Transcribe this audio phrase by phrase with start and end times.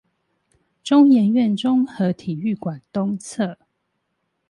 [0.83, 3.57] 中研院綜合體育館東側